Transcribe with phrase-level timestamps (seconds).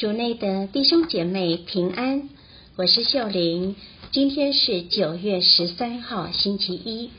[0.00, 2.30] 主内的弟兄姐妹平安，
[2.76, 3.76] 我是秀玲。
[4.10, 7.10] 今天是九月十三号，星期一。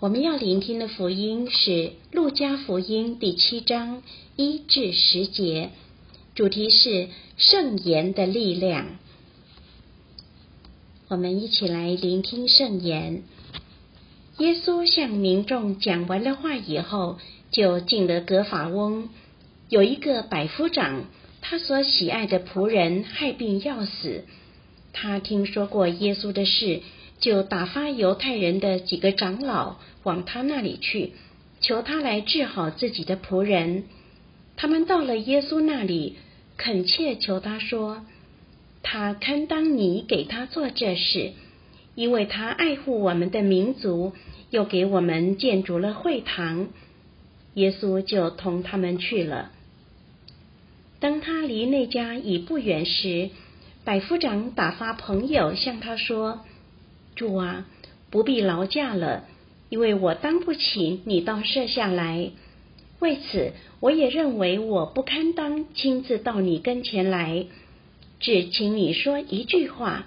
[0.00, 1.70] 我们要聆听的福音是
[2.12, 4.02] 《路加福音》第七章
[4.36, 5.70] 一至十节，
[6.34, 8.98] 主题是圣言的力量。
[11.08, 13.22] 我们一起来聆听圣言。
[14.36, 17.16] 耶稣向民众讲完了话以后，
[17.50, 19.08] 就进了格法翁。
[19.70, 21.06] 有一个百夫长。
[21.40, 24.24] 他所喜爱的仆人害病要死，
[24.92, 26.80] 他听说过耶稣的事，
[27.18, 31.12] 就打发犹太人的几个长老往他那里去，
[31.60, 33.84] 求他来治好自己的仆人。
[34.56, 36.16] 他们到了耶稣那里，
[36.56, 38.04] 恳切求他说
[38.82, 41.32] ：“他堪当你给他做这事，
[41.94, 44.12] 因为他爱护我们的民族，
[44.50, 46.68] 又给我们建筑了会堂。”
[47.54, 49.50] 耶稣就同他们去了。
[51.00, 53.30] 当他离那家已不远时，
[53.84, 56.40] 百夫长打发朋友向他说
[57.16, 57.66] ：“主啊，
[58.10, 59.24] 不必劳驾了，
[59.70, 62.30] 因为我当不起你到舍下来。
[62.98, 67.46] 为此，我也认为我不堪当亲自到你跟前来，
[68.20, 70.04] 只请你说一句话，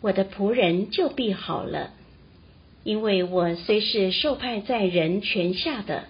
[0.00, 1.90] 我的仆人就必好了。
[2.82, 6.04] 因为我虽是受派在人权下的，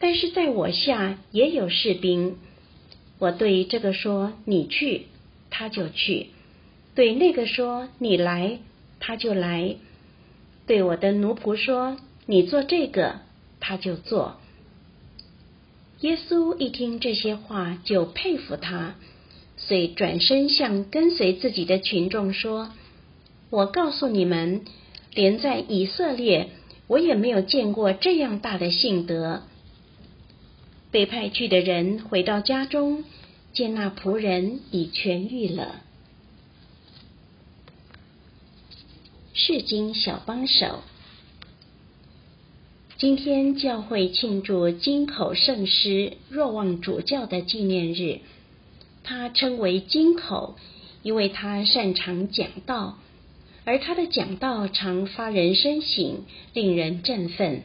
[0.00, 2.36] 但是在我下也有士兵。”
[3.24, 5.06] 我对这个说：“你去，
[5.48, 6.26] 他就去；
[6.94, 8.58] 对那个说：‘你来，
[9.00, 9.76] 他就来。’
[10.68, 13.20] 对我的奴仆说：‘你做这个，
[13.60, 14.36] 他就做。’”
[16.00, 18.96] 耶稣一听这些话，就佩服他，
[19.56, 22.72] 遂转身向跟随自己的群众说
[23.48, 24.66] ：“我告诉你们，
[25.14, 26.50] 连在以色列，
[26.88, 29.44] 我也没有见过这样大的信德。”
[30.94, 33.02] 被派去的人回到家中，
[33.52, 35.80] 见那仆人已痊愈了。
[39.32, 40.84] 世经小帮手，
[42.96, 48.20] 今天教会庆祝金口圣师若望主教的纪念日。
[49.02, 50.54] 他称为金口，
[51.02, 53.00] 因为他擅长讲道，
[53.64, 57.64] 而他的讲道常发人深省，令人振奋。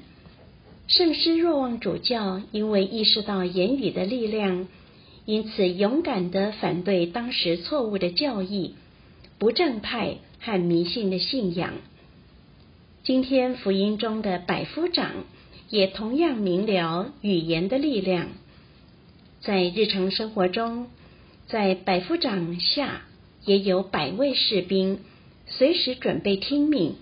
[0.90, 4.68] 圣师若望主教因为意识到言语的力量，
[5.24, 8.74] 因此勇敢的反对当时错误的教义、
[9.38, 11.76] 不正派和迷信的信仰。
[13.04, 15.12] 今天福音中的百夫长
[15.70, 18.30] 也同样明了语言的力量。
[19.42, 20.88] 在日常生活中，
[21.46, 23.04] 在百夫长下
[23.46, 25.02] 也有百位士兵，
[25.46, 26.96] 随时准备听命，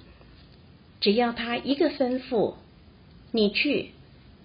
[1.00, 2.56] 只要他一个吩咐。
[3.38, 3.92] 你去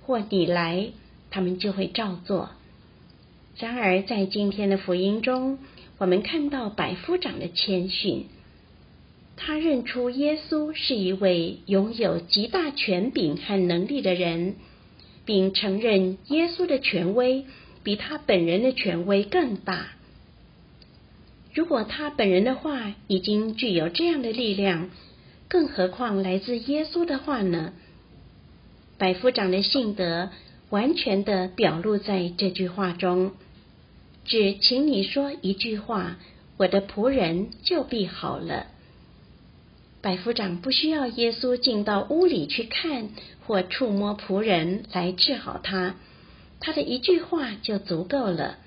[0.03, 0.89] 或你来，
[1.31, 2.51] 他们就会照做。
[3.57, 5.59] 然而，在今天的福音中，
[5.97, 8.27] 我们看到百夫长的谦逊。
[9.35, 14.57] 他认出耶稣是一位拥有极大权柄和能力的人，
[15.25, 17.47] 并承认耶稣的权威
[17.83, 19.87] 比他本人的权威更大。
[21.55, 24.91] 如果他本人的话已经具有这样的力量，
[25.49, 27.73] 更何况来自耶稣的话呢？
[29.03, 30.31] 百夫长的性德
[30.71, 33.33] 完全的表露在这句话中，
[34.25, 36.19] 只请你说一句话，
[36.57, 38.69] 我的仆人就必好了。
[40.03, 43.09] 百夫长不需要耶稣进到屋里去看
[43.45, 45.97] 或触摸仆人来治好他，
[46.61, 48.59] 他的一句话就足够了。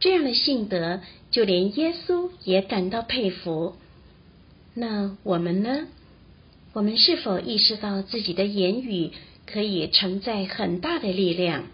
[0.00, 3.76] 这样的性德，就连耶稣也感到佩服。
[4.74, 5.86] 那我们呢？
[6.72, 9.10] 我们是否意识到自己的言语
[9.44, 11.64] 可以承载很大的力量，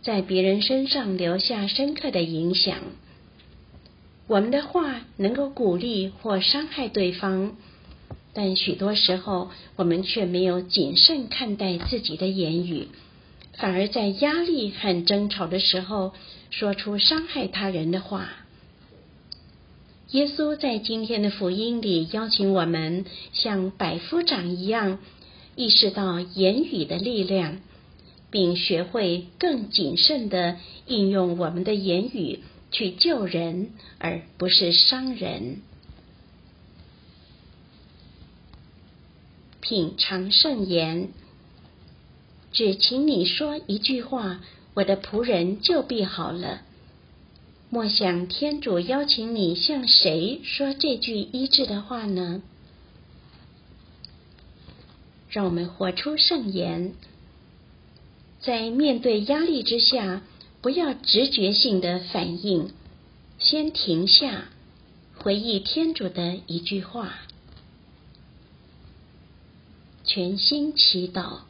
[0.00, 2.78] 在别人身上留下深刻的影响？
[4.26, 7.56] 我们的话能够鼓励或伤害对方，
[8.32, 12.88] 但许多时候我们却没有谨慎看待自己的言语，
[13.58, 16.14] 反而在压力和争吵的时候
[16.50, 18.30] 说出伤害他人的话。
[20.12, 25.00] 耶稣在今天的福音里邀请我们像百夫长一样，
[25.54, 27.58] 意识到言语的力量，
[28.30, 30.56] 并学会更谨慎的
[30.86, 32.40] 应用我们的言语
[32.72, 35.58] 去救人，而不是伤人。
[39.60, 41.10] 品尝圣言，
[42.50, 44.40] 只请你说一句话，
[44.72, 46.62] 我的仆人就必好了。
[47.70, 52.40] 莫想天主邀请你向谁说这句医治的话呢？
[55.28, 56.94] 让我们活出圣言，
[58.40, 60.22] 在面对压力之下，
[60.62, 62.70] 不要直觉性的反应，
[63.38, 64.48] 先停下，
[65.18, 67.18] 回忆天主的一句话，
[70.04, 71.40] 全心祈祷。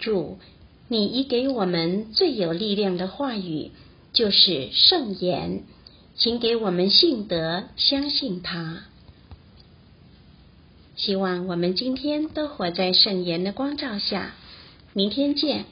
[0.00, 0.40] 主，
[0.88, 3.70] 你已给我们最有力量的话语，
[4.16, 5.62] 就是圣言，
[6.16, 8.84] 请给我们信德，相信他。
[10.96, 14.32] 希望我们今天都活在圣言的光照下。
[14.94, 15.66] 明天见。